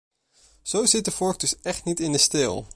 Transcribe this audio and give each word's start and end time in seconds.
Zo 0.61 0.85
zit 0.85 1.05
de 1.05 1.11
vork 1.11 1.39
dus 1.39 1.59
echt 1.59 1.83
niet 1.83 1.99
in 1.99 2.11
de 2.11 2.17
steel! 2.17 2.67